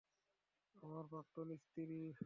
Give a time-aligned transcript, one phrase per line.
[0.83, 1.99] আমার প্রাক্তন স্ত্রী।